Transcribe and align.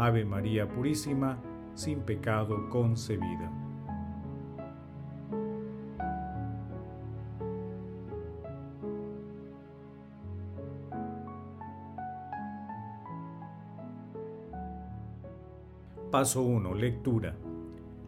Ave 0.00 0.24
María 0.24 0.68
Purísima, 0.68 1.38
sin 1.74 2.02
pecado 2.02 2.68
concebida. 2.70 3.50
Paso 16.12 16.42
1. 16.42 16.74
Lectura. 16.74 17.34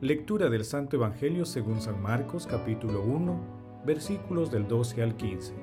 Lectura 0.01 0.49
del 0.49 0.65
Santo 0.65 0.95
Evangelio 0.95 1.45
según 1.45 1.81
San 1.81 2.01
Marcos 2.01 2.47
capítulo 2.47 3.03
1, 3.03 3.37
versículos 3.85 4.53
del 4.53 4.69
12 4.69 5.03
al 5.03 5.17
15. 5.17 5.55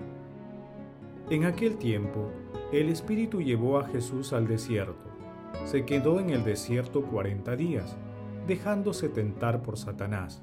En 1.29 1.45
aquel 1.45 1.77
tiempo, 1.77 2.29
el 2.73 2.89
Espíritu 2.89 3.41
llevó 3.41 3.79
a 3.79 3.87
Jesús 3.87 4.33
al 4.33 4.45
desierto 4.45 5.16
se 5.65 5.85
quedó 5.85 6.19
en 6.19 6.29
el 6.29 6.43
desierto 6.43 7.03
cuarenta 7.03 7.55
días, 7.55 7.97
dejándose 8.47 9.09
tentar 9.09 9.61
por 9.61 9.77
Satanás. 9.77 10.41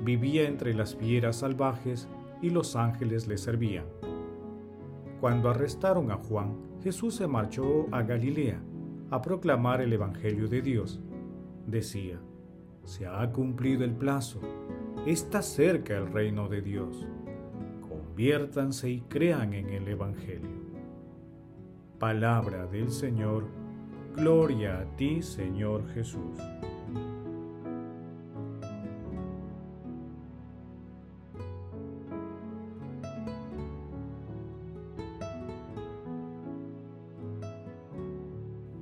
Vivía 0.00 0.46
entre 0.46 0.74
las 0.74 0.94
fieras 0.94 1.36
salvajes 1.36 2.08
y 2.42 2.50
los 2.50 2.76
ángeles 2.76 3.26
le 3.26 3.38
servían. 3.38 3.86
Cuando 5.20 5.48
arrestaron 5.48 6.10
a 6.10 6.16
Juan, 6.16 6.54
Jesús 6.82 7.16
se 7.16 7.26
marchó 7.26 7.86
a 7.90 8.02
Galilea 8.02 8.60
a 9.10 9.22
proclamar 9.22 9.80
el 9.80 9.92
Evangelio 9.92 10.46
de 10.48 10.62
Dios. 10.62 11.00
Decía, 11.66 12.20
se 12.84 13.06
ha 13.06 13.32
cumplido 13.32 13.84
el 13.84 13.92
plazo, 13.92 14.40
está 15.06 15.42
cerca 15.42 15.96
el 15.96 16.12
reino 16.12 16.48
de 16.48 16.62
Dios. 16.62 17.06
Conviértanse 17.88 18.90
y 18.90 19.00
crean 19.00 19.54
en 19.54 19.70
el 19.70 19.88
Evangelio. 19.88 20.66
Palabra 21.98 22.66
del 22.66 22.90
Señor 22.90 23.46
Gloria 24.16 24.78
a 24.78 24.96
ti, 24.96 25.20
Señor 25.20 25.86
Jesús. 25.92 26.40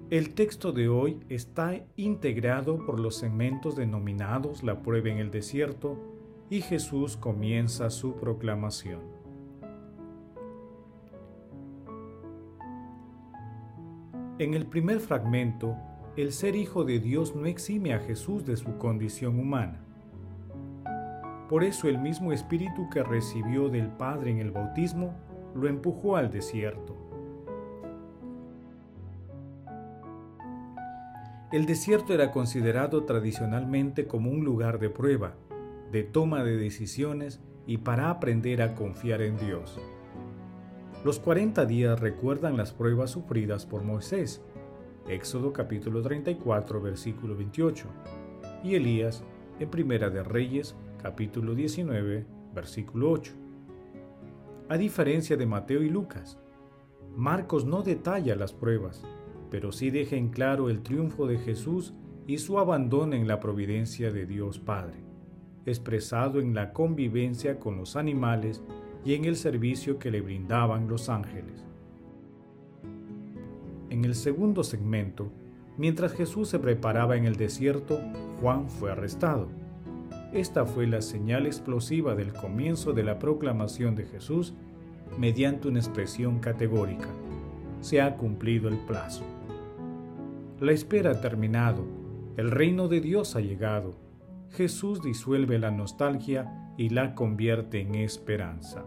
El 0.08 0.34
texto 0.34 0.70
de 0.70 0.88
hoy 0.88 1.18
está 1.28 1.84
integrado 1.96 2.86
por 2.86 3.00
los 3.00 3.16
segmentos 3.16 3.74
denominados 3.74 4.62
la 4.62 4.83
prueba 4.83 5.08
en 5.08 5.18
el 5.18 5.33
desierto 5.33 5.98
y 6.48 6.61
Jesús 6.61 7.17
comienza 7.17 7.90
su 7.90 8.14
proclamación. 8.14 9.14
En 14.40 14.55
el 14.55 14.67
primer 14.67 14.98
fragmento, 14.98 15.77
el 16.17 16.33
ser 16.33 16.56
hijo 16.56 16.83
de 16.83 16.98
Dios 16.98 17.36
no 17.36 17.46
exime 17.46 17.95
a 17.95 18.00
Jesús 18.00 18.45
de 18.45 18.56
su 18.56 18.78
condición 18.78 19.39
humana. 19.39 19.78
Por 21.48 21.62
eso 21.62 21.89
el 21.89 21.98
mismo 21.98 22.33
espíritu 22.33 22.90
que 22.90 23.05
recibió 23.05 23.68
del 23.68 23.86
Padre 23.86 24.33
en 24.33 24.39
el 24.39 24.50
bautismo 24.50 25.14
lo 25.55 25.68
empujó 25.68 26.17
al 26.17 26.33
desierto. 26.33 26.96
El 31.52 31.67
desierto 31.67 32.12
era 32.12 32.33
considerado 32.33 33.05
tradicionalmente 33.05 34.08
como 34.08 34.33
un 34.33 34.44
lugar 34.44 34.80
de 34.80 34.90
prueba, 34.90 35.34
de 35.92 36.02
toma 36.02 36.42
de 36.42 36.56
decisiones 36.56 37.40
y 37.68 37.78
para 37.78 38.11
aprender 38.11 38.62
a 38.62 38.74
confiar 38.74 39.23
en 39.23 39.39
Dios. 39.39 39.78
Los 41.05 41.19
40 41.19 41.67
días 41.67 42.01
recuerdan 42.01 42.57
las 42.57 42.73
pruebas 42.73 43.11
sufridas 43.11 43.67
por 43.67 43.83
Moisés, 43.83 44.41
Éxodo 45.07 45.53
capítulo 45.53 46.01
34, 46.01 46.81
versículo 46.81 47.37
28, 47.37 47.87
y 48.65 48.75
Elías 48.75 49.23
en 49.61 49.69
Primera 49.69 50.09
de 50.09 50.23
Reyes 50.23 50.75
capítulo 51.03 51.55
19, 51.55 52.25
versículo 52.55 53.11
8. 53.11 53.33
A 54.70 54.79
diferencia 54.79 55.37
de 55.37 55.45
Mateo 55.45 55.83
y 55.83 55.91
Lucas, 55.91 56.39
Marcos 57.15 57.67
no 57.67 57.83
detalla 57.83 58.35
las 58.35 58.55
pruebas, 58.55 59.05
pero 59.51 59.73
sí 59.73 59.91
deja 59.91 60.17
en 60.17 60.31
claro 60.31 60.71
el 60.71 60.83
triunfo 60.83 61.27
de 61.27 61.36
Jesús 61.36 61.92
y 62.27 62.39
su 62.39 62.59
abandono 62.59 63.15
en 63.15 63.29
la 63.29 63.41
providencia 63.41 64.11
de 64.11 64.25
Dios 64.25 64.59
Padre, 64.59 65.05
expresado 65.67 66.41
en 66.41 66.55
la 66.55 66.73
convivencia 66.73 67.61
con 67.61 67.77
los 67.77 67.95
animales 67.95 68.63
y 69.05 69.15
en 69.15 69.25
el 69.25 69.37
servicio 69.37 69.98
que 69.98 70.11
le 70.11 70.20
brindaban 70.20 70.89
los 70.89 71.09
ángeles. 71.09 71.65
En 73.91 74.05
el 74.05 74.15
segundo 74.15 74.65
segmento, 74.65 75.31
mientras 75.77 76.13
Jesús 76.13 76.48
se 76.48 76.59
preparaba 76.59 77.17
en 77.17 77.25
el 77.25 77.37
desierto, 77.37 78.01
Juan 78.41 78.69
fue 78.69 78.91
arrestado. 78.91 79.48
Esta 80.33 80.65
fue 80.65 80.87
la 80.87 81.01
señal 81.01 81.47
explosiva 81.47 82.15
del 82.15 82.33
comienzo 82.33 82.92
de 82.92 83.05
la 83.05 83.19
proclamación 83.19 83.95
de 83.95 84.05
Jesús 84.07 84.55
mediante 85.19 85.69
una 85.69 85.79
expresión 85.79 86.41
categórica. 86.41 87.09
Se 87.81 88.01
ha 88.01 88.17
cumplido 88.17 88.69
el 88.69 88.79
plazo. 88.79 89.23
La 90.61 90.73
espera 90.73 91.13
ha 91.13 91.21
terminado, 91.21 91.85
el 92.36 92.51
reino 92.51 92.89
de 92.89 93.01
Dios 93.01 93.36
ha 93.36 93.41
llegado. 93.41 93.95
Jesús 94.51 95.03
disuelve 95.03 95.59
la 95.59 95.71
nostalgia 95.71 96.73
y 96.77 96.89
la 96.89 97.15
convierte 97.15 97.81
en 97.81 97.95
esperanza. 97.95 98.85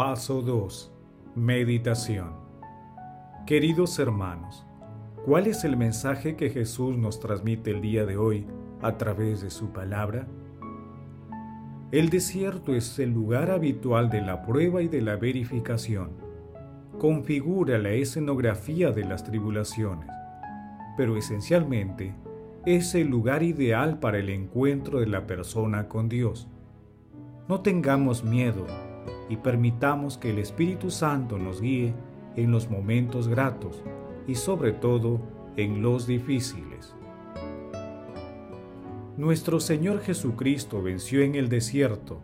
Paso 0.00 0.40
2. 0.40 0.90
Meditación. 1.34 2.30
Queridos 3.46 3.98
hermanos, 3.98 4.66
¿cuál 5.26 5.46
es 5.46 5.62
el 5.64 5.76
mensaje 5.76 6.36
que 6.36 6.48
Jesús 6.48 6.96
nos 6.96 7.20
transmite 7.20 7.70
el 7.70 7.82
día 7.82 8.06
de 8.06 8.16
hoy 8.16 8.46
a 8.80 8.96
través 8.96 9.42
de 9.42 9.50
su 9.50 9.74
palabra? 9.74 10.26
El 11.92 12.08
desierto 12.08 12.74
es 12.74 12.98
el 12.98 13.10
lugar 13.10 13.50
habitual 13.50 14.08
de 14.08 14.22
la 14.22 14.40
prueba 14.40 14.80
y 14.80 14.88
de 14.88 15.02
la 15.02 15.16
verificación. 15.16 16.12
Configura 16.98 17.76
la 17.76 17.90
escenografía 17.90 18.92
de 18.92 19.04
las 19.04 19.22
tribulaciones, 19.22 20.08
pero 20.96 21.18
esencialmente 21.18 22.14
es 22.64 22.94
el 22.94 23.08
lugar 23.08 23.42
ideal 23.42 23.98
para 23.98 24.16
el 24.16 24.30
encuentro 24.30 25.00
de 25.00 25.08
la 25.08 25.26
persona 25.26 25.88
con 25.88 26.08
Dios. 26.08 26.48
No 27.48 27.60
tengamos 27.60 28.24
miedo 28.24 28.64
y 29.30 29.36
permitamos 29.36 30.18
que 30.18 30.30
el 30.30 30.38
Espíritu 30.40 30.90
Santo 30.90 31.38
nos 31.38 31.62
guíe 31.62 31.94
en 32.34 32.50
los 32.50 32.68
momentos 32.68 33.28
gratos 33.28 33.80
y 34.26 34.34
sobre 34.34 34.72
todo 34.72 35.20
en 35.56 35.80
los 35.82 36.06
difíciles. 36.06 36.94
Nuestro 39.16 39.60
Señor 39.60 40.00
Jesucristo 40.00 40.82
venció 40.82 41.22
en 41.22 41.36
el 41.36 41.48
desierto 41.48 42.20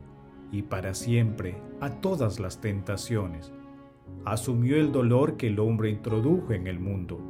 y 0.51 0.63
para 0.63 0.95
siempre 0.95 1.57
a 1.81 1.91
todas 1.91 2.41
las 2.41 2.61
tentaciones. 2.61 3.53
Asumió 4.25 4.77
el 4.77 4.91
dolor 4.91 5.37
que 5.37 5.47
el 5.47 5.61
hombre 5.61 5.91
introdujo 5.91 6.55
en 6.55 6.67
el 6.67 6.81
mundo. 6.81 7.21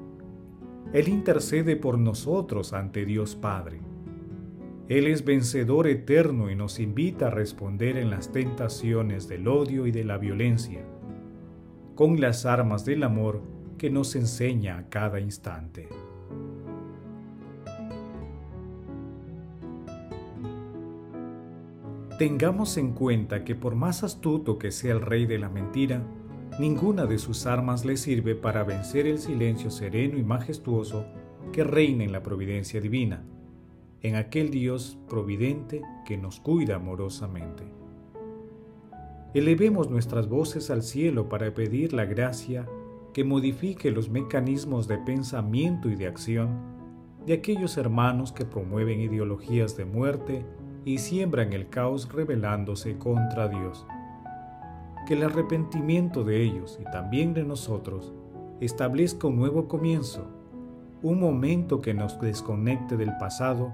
Él 0.95 1.09
intercede 1.09 1.77
por 1.77 1.99
nosotros 1.99 2.73
ante 2.73 3.05
Dios 3.05 3.37
Padre. 3.37 3.81
Él 4.89 5.09
es 5.09 5.25
vencedor 5.25 5.89
eterno 5.89 6.49
y 6.49 6.55
nos 6.55 6.79
invita 6.79 7.27
a 7.27 7.31
responder 7.31 7.97
en 7.97 8.09
las 8.09 8.31
tentaciones 8.31 9.27
del 9.27 9.49
odio 9.49 9.87
y 9.87 9.91
de 9.91 10.05
la 10.05 10.17
violencia, 10.17 10.85
con 11.97 12.21
las 12.21 12.47
armas 12.47 12.85
del 12.85 13.03
amor 13.03 13.43
que 13.79 13.91
nos 13.91 14.15
enseña 14.15 14.79
a 14.79 14.89
cada 14.89 15.19
instante. 15.19 15.89
Tengamos 22.17 22.79
en 22.79 22.93
cuenta 22.93 23.45
que 23.45 23.57
por 23.57 23.75
más 23.75 24.05
astuto 24.05 24.57
que 24.57 24.71
sea 24.71 24.93
el 24.93 25.03
rey 25.03 25.27
de 25.27 25.39
la 25.39 25.49
mentira, 25.49 26.01
ninguna 26.61 27.07
de 27.07 27.19
sus 27.19 27.45
armas 27.45 27.85
le 27.85 27.97
sirve 27.97 28.37
para 28.37 28.63
vencer 28.63 29.07
el 29.07 29.19
silencio 29.19 29.69
sereno 29.69 30.17
y 30.17 30.23
majestuoso 30.23 31.05
que 31.53 31.65
reina 31.65 32.05
en 32.05 32.13
la 32.13 32.23
providencia 32.23 32.81
divina, 32.81 33.25
en 34.03 34.17
aquel 34.17 34.51
Dios 34.51 34.99
providente 35.09 35.83
que 36.05 36.17
nos 36.17 36.41
cuida 36.41 36.77
amorosamente. 36.77 37.65
Elevemos 39.35 39.91
nuestras 39.91 40.29
voces 40.29 40.71
al 40.71 40.83
cielo 40.83 41.29
para 41.29 41.53
pedir 41.55 41.93
la 41.93 42.05
gracia 42.05 42.69
que 43.13 43.25
modifique 43.25 43.91
los 43.91 44.09
mecanismos 44.09 44.89
de 44.89 44.99
pensamiento 44.99 45.91
y 45.91 45.97
de 45.97 46.07
acción 46.07 46.77
de 47.27 47.35
aquellos 47.35 47.77
hermanos 47.77 48.33
que 48.33 48.45
promueven 48.45 49.01
ideologías 49.01 49.77
de 49.77 49.85
muerte 49.85 50.45
y 50.85 50.99
siembran 50.99 51.53
el 51.53 51.69
caos 51.69 52.13
rebelándose 52.13 52.99
contra 52.99 53.49
Dios 53.49 53.87
que 55.07 55.15
el 55.15 55.23
arrepentimiento 55.23 56.25
de 56.25 56.43
ellos 56.43 56.79
y 56.81 56.85
también 56.91 57.33
de 57.33 57.45
nosotros 57.45 58.13
establezca 58.61 59.29
un 59.29 59.37
nuevo 59.37 59.69
comienzo, 59.69 60.27
un 61.03 61.21
momento 61.21 61.81
que 61.81 61.95
nos 61.95 62.21
desconecte 62.21 62.97
del 62.97 63.17
pasado 63.17 63.73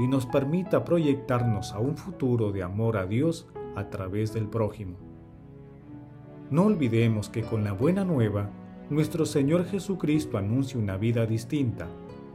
y 0.00 0.08
nos 0.08 0.24
permita 0.24 0.82
proyectarnos 0.82 1.74
a 1.74 1.78
un 1.78 1.94
futuro 1.94 2.52
de 2.52 2.62
amor 2.62 2.96
a 2.96 3.04
Dios 3.04 3.46
a 3.76 3.90
través 3.90 4.32
del 4.32 4.46
prójimo. 4.46 4.96
No 6.50 6.64
olvidemos 6.64 7.28
que 7.28 7.42
con 7.42 7.64
la 7.64 7.72
buena 7.72 8.02
nueva, 8.02 8.48
nuestro 8.88 9.26
Señor 9.26 9.66
Jesucristo 9.66 10.38
anuncia 10.38 10.80
una 10.80 10.96
vida 10.96 11.26
distinta, 11.26 11.86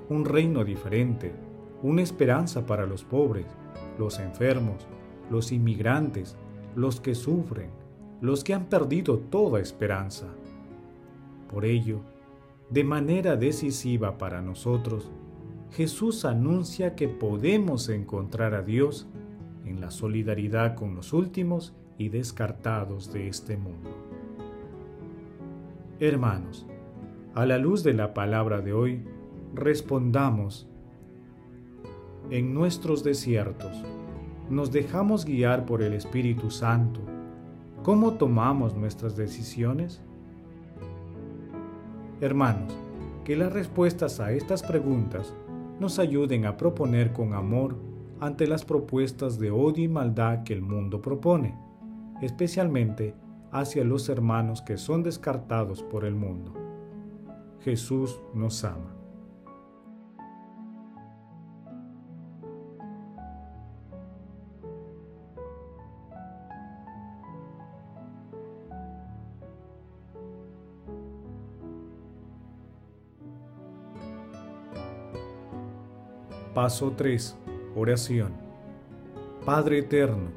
un 0.10 0.26
reino 0.26 0.64
diferente, 0.64 1.34
una 1.82 2.04
esperanza 2.04 2.68
para 2.68 2.86
los 2.86 3.04
pobres, 3.04 3.48
los 3.98 4.20
enfermos, 4.20 4.86
los 5.32 5.52
inmigrantes, 5.52 6.38
los 6.76 7.02
que 7.02 7.16
sufren, 7.16 7.72
los 8.22 8.44
que 8.44 8.54
han 8.54 8.66
perdido 8.66 9.18
toda 9.18 9.60
esperanza. 9.60 10.28
Por 11.52 11.66
ello, 11.66 12.02
de 12.70 12.84
manera 12.84 13.36
decisiva 13.36 14.20
para 14.20 14.44
nosotros, 14.44 15.10
Jesús 15.72 16.26
anuncia 16.26 16.96
que 16.96 17.08
podemos 17.08 17.90
encontrar 17.90 18.54
a 18.54 18.62
Dios 18.62 19.08
en 19.66 19.82
la 19.82 19.92
solidaridad 19.92 20.76
con 20.76 20.96
los 20.96 21.14
últimos 21.14 21.74
y 21.98 22.10
descartados 22.10 23.12
de 23.12 23.28
este 23.28 23.58
mundo. 23.58 23.90
Hermanos, 26.00 26.66
a 27.34 27.46
la 27.46 27.58
luz 27.58 27.84
de 27.84 27.94
la 27.94 28.14
palabra 28.14 28.62
de 28.62 28.74
hoy, 28.74 29.04
respondamos, 29.54 30.68
en 32.30 32.54
nuestros 32.54 33.04
desiertos, 33.04 33.84
nos 34.50 34.72
dejamos 34.72 35.26
guiar 35.26 35.66
por 35.66 35.82
el 35.82 35.94
Espíritu 35.94 36.50
Santo 36.50 37.02
¿Cómo 37.86 38.14
tomamos 38.14 38.76
nuestras 38.76 39.16
decisiones? 39.16 40.02
Hermanos, 42.20 42.74
que 43.24 43.36
las 43.36 43.54
respuestas 43.54 44.20
a 44.20 44.32
estas 44.32 44.64
preguntas 44.64 45.36
nos 45.80 46.00
ayuden 46.00 46.46
a 46.46 46.58
proponer 46.58 47.12
con 47.12 47.34
amor 47.34 47.76
ante 48.20 48.48
las 48.48 48.64
propuestas 48.64 49.38
de 49.40 49.52
odio 49.52 49.84
y 49.84 49.88
maldad 49.88 50.44
que 50.44 50.54
el 50.54 50.62
mundo 50.62 51.02
propone, 51.02 51.58
especialmente 52.22 53.14
hacia 53.52 53.84
los 53.84 54.10
hermanos 54.10 54.62
que 54.62 54.78
son 54.78 55.04
descartados 55.04 55.84
por 55.84 56.06
el 56.06 56.16
mundo. 56.16 56.54
Jesús 57.62 58.20
nos 58.34 58.64
ama. 58.64 58.95
Paso 76.56 76.94
3. 76.96 77.38
Oración. 77.76 78.32
Padre 79.46 79.80
Eterno, 79.80 80.30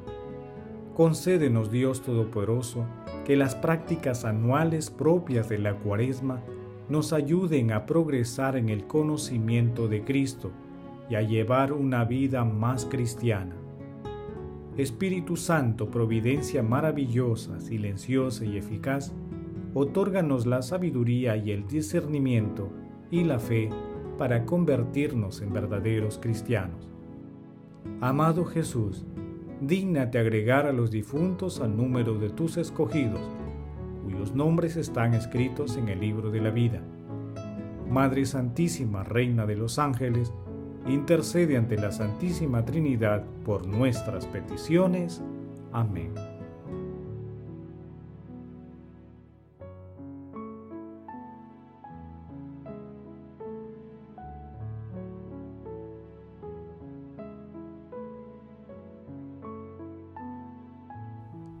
concédenos 0.93 1.71
Dios 1.71 2.01
Todopoderoso 2.01 2.85
que 3.23 3.37
las 3.37 3.55
prácticas 3.55 4.25
anuales 4.25 4.89
propias 4.89 5.47
de 5.47 5.59
la 5.59 5.75
Cuaresma 5.75 6.41
nos 6.89 7.13
ayuden 7.13 7.71
a 7.71 7.85
progresar 7.85 8.57
en 8.57 8.67
el 8.67 8.85
conocimiento 8.85 9.87
de 9.87 10.03
Cristo 10.03 10.51
y 11.09 11.15
a 11.15 11.21
llevar 11.21 11.71
una 11.71 12.03
vida 12.03 12.43
más 12.43 12.83
cristiana. 12.83 13.55
Espíritu 14.75 15.37
Santo, 15.37 15.89
providencia 15.89 16.61
maravillosa, 16.61 17.61
silenciosa 17.61 18.43
y 18.43 18.57
eficaz, 18.57 19.13
otórganos 19.73 20.45
la 20.45 20.63
sabiduría 20.63 21.37
y 21.37 21.51
el 21.51 21.65
discernimiento 21.65 22.69
y 23.09 23.23
la 23.23 23.39
fe 23.39 23.69
para 24.19 24.45
convertirnos 24.45 25.41
en 25.41 25.53
verdaderos 25.53 26.19
cristianos. 26.21 26.89
Amado 28.01 28.43
Jesús, 28.43 29.05
dígnate 29.61 30.19
agregar 30.19 30.67
a 30.67 30.73
los 30.73 30.91
difuntos 30.91 31.61
al 31.61 31.75
número 31.75 32.19
de 32.19 32.29
tus 32.29 32.57
escogidos, 32.57 33.21
cuyos 34.03 34.35
nombres 34.35 34.75
están 34.75 35.13
escritos 35.13 35.77
en 35.77 35.87
el 35.87 36.01
libro 36.01 36.31
de 36.31 36.41
la 36.41 36.49
vida. 36.49 36.81
Madre 37.89 38.25
Santísima, 38.25 39.03
Reina 39.03 39.45
de 39.45 39.55
los 39.55 39.79
Ángeles, 39.79 40.33
intercede 40.85 41.55
ante 41.55 41.77
la 41.77 41.93
Santísima 41.93 42.65
Trinidad 42.65 43.23
por 43.45 43.65
nuestras 43.65 44.25
peticiones. 44.27 45.23
Amén. 45.71 46.13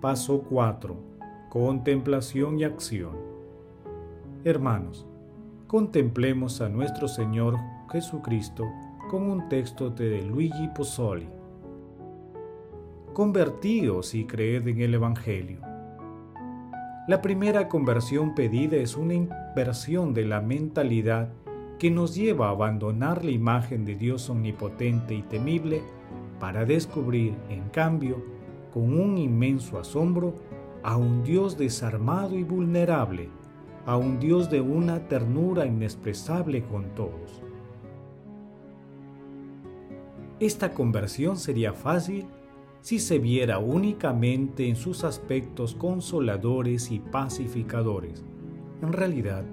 Paso 0.09 0.41
4. 0.49 0.95
Contemplación 1.49 2.59
y 2.59 2.63
acción. 2.63 3.11
Hermanos, 4.43 5.05
contemplemos 5.67 6.61
a 6.61 6.67
nuestro 6.67 7.07
Señor 7.07 7.57
Jesucristo 7.91 8.65
con 9.11 9.29
un 9.29 9.47
texto 9.49 9.91
de 9.91 10.23
Luigi 10.23 10.67
Pozzoli. 10.69 11.29
Convertíos 13.13 14.15
y 14.15 14.25
creed 14.25 14.67
en 14.67 14.81
el 14.81 14.95
Evangelio. 14.95 15.59
La 17.07 17.21
primera 17.21 17.67
conversión 17.67 18.33
pedida 18.33 18.77
es 18.77 18.97
una 18.97 19.13
inversión 19.13 20.15
de 20.15 20.25
la 20.25 20.41
mentalidad 20.41 21.29
que 21.77 21.91
nos 21.91 22.15
lleva 22.15 22.47
a 22.47 22.53
abandonar 22.53 23.23
la 23.23 23.29
imagen 23.29 23.85
de 23.85 23.93
Dios 23.93 24.27
omnipotente 24.31 25.13
y 25.13 25.21
temible 25.21 25.83
para 26.39 26.65
descubrir, 26.65 27.35
en 27.51 27.69
cambio, 27.69 28.38
con 28.73 28.99
un 28.99 29.17
inmenso 29.17 29.79
asombro 29.79 30.35
a 30.83 30.97
un 30.97 31.23
Dios 31.23 31.57
desarmado 31.57 32.37
y 32.37 32.43
vulnerable, 32.43 33.29
a 33.85 33.97
un 33.97 34.19
Dios 34.19 34.49
de 34.49 34.61
una 34.61 35.07
ternura 35.07 35.65
inexpresable 35.65 36.63
con 36.63 36.95
todos. 36.95 37.41
Esta 40.39 40.73
conversión 40.73 41.37
sería 41.37 41.73
fácil 41.73 42.25
si 42.81 42.99
se 42.99 43.19
viera 43.19 43.59
únicamente 43.59 44.67
en 44.67 44.77
sus 44.77 45.03
aspectos 45.03 45.75
consoladores 45.75 46.91
y 46.91 46.99
pacificadores. 46.99 48.23
En 48.81 48.93
realidad, 48.93 49.43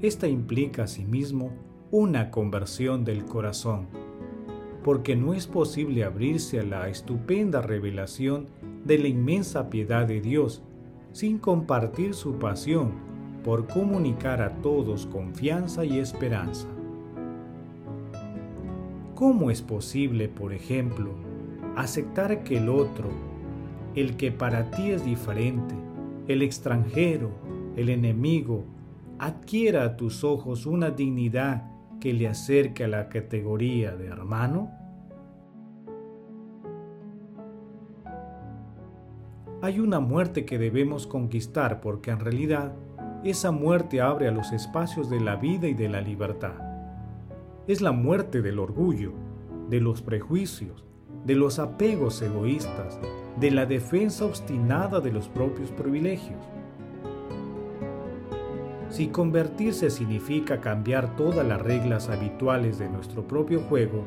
esta 0.00 0.28
implica 0.28 0.84
asimismo 0.84 1.50
una 1.90 2.30
conversión 2.30 3.04
del 3.04 3.24
corazón 3.24 3.88
porque 4.82 5.16
no 5.16 5.34
es 5.34 5.46
posible 5.46 6.04
abrirse 6.04 6.60
a 6.60 6.64
la 6.64 6.88
estupenda 6.88 7.62
revelación 7.62 8.48
de 8.84 8.98
la 8.98 9.08
inmensa 9.08 9.70
piedad 9.70 10.06
de 10.06 10.20
Dios 10.20 10.62
sin 11.12 11.38
compartir 11.38 12.14
su 12.14 12.38
pasión 12.38 12.92
por 13.44 13.66
comunicar 13.66 14.40
a 14.40 14.50
todos 14.60 15.06
confianza 15.06 15.84
y 15.84 15.98
esperanza. 15.98 16.68
¿Cómo 19.14 19.50
es 19.50 19.62
posible, 19.62 20.28
por 20.28 20.52
ejemplo, 20.52 21.10
aceptar 21.76 22.42
que 22.44 22.58
el 22.58 22.68
otro, 22.68 23.08
el 23.94 24.16
que 24.16 24.32
para 24.32 24.70
ti 24.70 24.90
es 24.90 25.04
diferente, 25.04 25.74
el 26.28 26.42
extranjero, 26.42 27.30
el 27.76 27.88
enemigo, 27.88 28.64
adquiera 29.18 29.84
a 29.84 29.96
tus 29.96 30.24
ojos 30.24 30.66
una 30.66 30.90
dignidad 30.90 31.71
que 32.02 32.12
le 32.12 32.26
acerque 32.26 32.82
a 32.82 32.88
la 32.88 33.08
categoría 33.08 33.94
de 33.94 34.08
hermano? 34.08 34.72
Hay 39.62 39.78
una 39.78 40.00
muerte 40.00 40.44
que 40.44 40.58
debemos 40.58 41.06
conquistar 41.06 41.80
porque 41.80 42.10
en 42.10 42.18
realidad 42.18 42.74
esa 43.22 43.52
muerte 43.52 44.00
abre 44.00 44.26
a 44.26 44.32
los 44.32 44.50
espacios 44.50 45.10
de 45.10 45.20
la 45.20 45.36
vida 45.36 45.68
y 45.68 45.74
de 45.74 45.88
la 45.88 46.00
libertad. 46.00 46.56
Es 47.68 47.80
la 47.80 47.92
muerte 47.92 48.42
del 48.42 48.58
orgullo, 48.58 49.12
de 49.70 49.80
los 49.80 50.02
prejuicios, 50.02 50.84
de 51.24 51.36
los 51.36 51.60
apegos 51.60 52.20
egoístas, 52.20 52.98
de 53.38 53.52
la 53.52 53.64
defensa 53.64 54.24
obstinada 54.24 54.98
de 54.98 55.12
los 55.12 55.28
propios 55.28 55.70
privilegios. 55.70 56.51
Si 58.92 59.08
convertirse 59.08 59.88
significa 59.88 60.60
cambiar 60.60 61.16
todas 61.16 61.46
las 61.48 61.62
reglas 61.62 62.10
habituales 62.10 62.78
de 62.78 62.90
nuestro 62.90 63.26
propio 63.26 63.60
juego, 63.60 64.04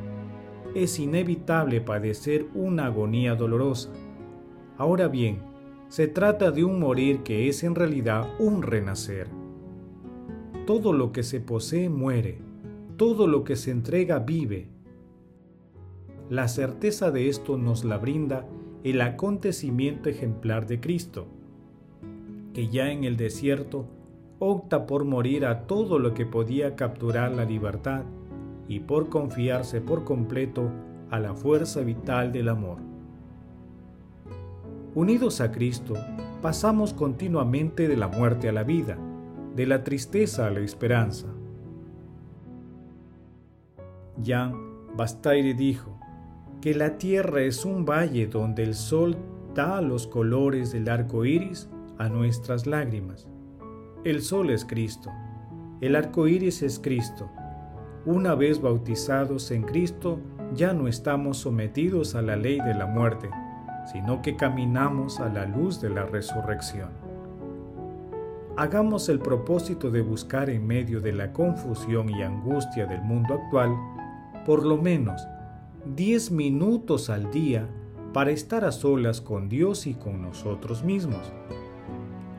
es 0.75 1.00
inevitable 1.00 1.82
padecer 1.82 2.46
una 2.54 2.86
agonía 2.86 3.34
dolorosa. 3.34 3.89
Ahora 4.77 5.08
bien, 5.08 5.39
se 5.88 6.08
trata 6.08 6.51
de 6.51 6.63
un 6.63 6.80
morir 6.80 7.24
que 7.24 7.50
es 7.50 7.63
en 7.63 7.74
realidad 7.74 8.30
un 8.38 8.62
renacer. 8.62 9.27
Todo 10.68 10.94
lo 10.94 11.12
que 11.12 11.24
se 11.24 11.39
posee 11.39 11.89
muere, 11.89 12.38
todo 12.96 13.25
lo 13.25 13.44
que 13.44 13.56
se 13.56 13.72
entrega 13.72 14.20
vive. 14.20 14.68
La 16.30 16.48
certeza 16.48 17.10
de 17.10 17.27
esto 17.27 17.58
nos 17.58 17.86
la 17.86 17.98
brinda 17.98 18.46
el 18.84 19.01
acontecimiento 19.01 20.10
ejemplar 20.10 20.68
de 20.68 20.80
Cristo, 20.80 21.25
que 22.54 22.68
ya 22.68 22.92
en 22.92 23.04
el 23.04 23.18
desierto 23.18 23.88
opta 24.39 24.86
por 24.86 25.06
morir 25.06 25.46
a 25.46 25.62
todo 25.62 26.00
lo 26.00 26.13
que 26.13 26.25
podía 26.25 26.75
capturar 26.75 27.32
la 27.32 27.46
libertad 27.46 28.04
y 28.68 28.80
por 28.82 29.10
confiarse 29.10 29.82
por 29.82 30.04
completo 30.04 30.70
a 31.10 31.20
la 31.20 31.34
fuerza 31.34 31.82
vital 31.82 32.32
del 32.32 32.50
amor. 32.50 32.77
Unidos 34.94 35.42
a 35.42 35.51
Cristo, 35.51 35.94
pasamos 36.42 36.94
continuamente 36.94 37.88
de 37.88 37.98
la 37.98 38.08
muerte 38.08 38.50
a 38.50 38.51
la 38.51 38.63
vida, 38.63 38.98
de 39.56 39.65
la 39.65 39.84
tristeza 39.84 40.48
a 40.48 40.51
la 40.51 40.62
esperanza. 40.62 41.27
Jean 44.22 44.54
Bastaire 44.96 45.54
dijo 45.54 46.00
que 46.62 46.74
la 46.74 46.98
tierra 46.98 47.42
es 47.42 47.65
un 47.65 47.86
valle 47.86 48.27
donde 48.27 48.63
el 48.63 48.74
sol 48.74 49.18
da 49.54 49.82
los 49.82 50.08
colores 50.08 50.72
del 50.72 50.89
arco 50.89 51.25
iris 51.25 51.70
a 51.98 52.10
nuestras 52.10 52.65
lágrimas. 52.65 53.27
El 54.06 54.22
sol 54.22 54.50
es 54.52 54.64
Cristo, 54.64 55.12
el 55.82 55.98
arco 55.98 56.30
iris 56.30 56.62
es 56.64 56.80
Cristo. 56.80 57.30
Una 58.06 58.36
vez 58.36 58.62
bautizados 58.62 59.52
en 59.52 59.64
Cristo, 59.64 60.20
ya 60.54 60.72
no 60.72 60.88
estamos 60.88 61.38
sometidos 61.38 62.16
a 62.16 62.22
la 62.22 62.38
ley 62.38 62.62
de 62.62 62.74
la 62.76 62.86
muerte 62.86 63.30
sino 63.86 64.22
que 64.22 64.36
caminamos 64.36 65.20
a 65.20 65.30
la 65.30 65.46
luz 65.46 65.80
de 65.82 65.90
la 65.90 66.06
resurrección. 66.06 66.90
Hagamos 68.58 69.10
el 69.10 69.20
propósito 69.20 69.92
de 69.92 70.02
buscar 70.02 70.50
en 70.50 70.66
medio 70.66 71.02
de 71.02 71.12
la 71.12 71.34
confusión 71.34 72.10
y 72.10 72.24
angustia 72.24 72.86
del 72.86 73.02
mundo 73.02 73.34
actual, 73.34 73.76
por 74.46 74.66
lo 74.66 74.78
menos 74.78 75.22
10 75.96 76.32
minutos 76.32 77.10
al 77.10 77.30
día 77.32 77.68
para 78.14 78.32
estar 78.32 78.64
a 78.64 78.72
solas 78.72 79.20
con 79.20 79.50
Dios 79.50 79.88
y 79.88 79.94
con 79.94 80.22
nosotros 80.22 80.84
mismos. 80.84 81.32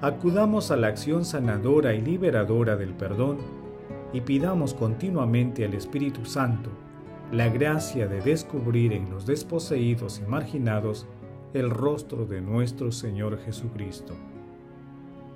Acudamos 0.02 0.70
a 0.70 0.76
la 0.76 0.88
acción 0.88 1.24
sanadora 1.24 1.94
y 1.94 2.02
liberadora 2.02 2.76
del 2.76 2.92
perdón 2.92 3.38
y 4.12 4.20
pidamos 4.20 4.74
continuamente 4.74 5.64
al 5.64 5.72
Espíritu 5.72 6.26
Santo 6.26 6.68
la 7.32 7.48
gracia 7.48 8.06
de 8.06 8.20
descubrir 8.20 8.92
en 8.92 9.08
los 9.10 9.24
desposeídos 9.24 10.20
y 10.24 10.28
marginados 10.28 11.06
el 11.54 11.70
rostro 11.70 12.26
de 12.26 12.42
nuestro 12.42 12.92
Señor 12.92 13.38
Jesucristo. 13.38 14.14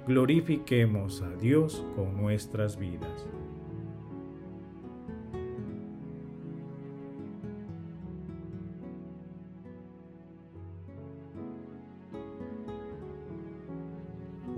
Glorifiquemos 0.06 1.22
a 1.22 1.30
Dios 1.36 1.82
con 1.96 2.20
nuestras 2.20 2.76
vidas. 2.76 3.26